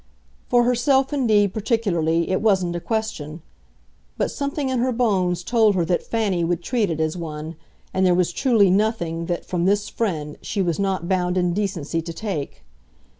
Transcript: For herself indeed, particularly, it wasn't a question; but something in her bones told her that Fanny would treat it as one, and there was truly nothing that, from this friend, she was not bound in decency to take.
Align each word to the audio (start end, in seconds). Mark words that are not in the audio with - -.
For 0.49 0.63
herself 0.63 1.13
indeed, 1.13 1.53
particularly, 1.53 2.31
it 2.31 2.41
wasn't 2.41 2.75
a 2.75 2.79
question; 2.79 3.43
but 4.17 4.31
something 4.31 4.69
in 4.69 4.79
her 4.79 4.91
bones 4.91 5.43
told 5.43 5.75
her 5.75 5.85
that 5.85 6.01
Fanny 6.01 6.43
would 6.43 6.63
treat 6.63 6.89
it 6.89 6.99
as 6.99 7.15
one, 7.15 7.55
and 7.93 8.03
there 8.03 8.15
was 8.15 8.31
truly 8.31 8.71
nothing 8.71 9.27
that, 9.27 9.45
from 9.45 9.65
this 9.65 9.89
friend, 9.89 10.37
she 10.41 10.59
was 10.59 10.79
not 10.79 11.07
bound 11.07 11.37
in 11.37 11.53
decency 11.53 12.01
to 12.01 12.13
take. 12.13 12.63